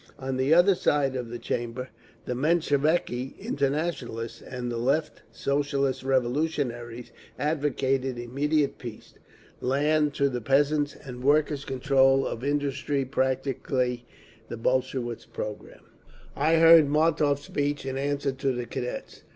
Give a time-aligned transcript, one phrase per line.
[0.17, 1.89] On the other side of the chamber
[2.25, 9.13] the Mensheviki Internationalists and the Left Socialist Revolutionaries advocated immediate peace,
[9.59, 14.03] land to the peasants, and workers' control of industry—practically
[14.49, 15.85] the Bolshevik programme.
[16.35, 19.21] I heard Martov's speech in answer to the Cadets.